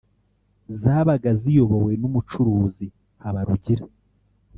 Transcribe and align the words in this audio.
zabaga 0.81 1.29
ziyobowe 1.41 1.91
n’umucuruzi 2.01 2.85
Habarugira 3.21 3.83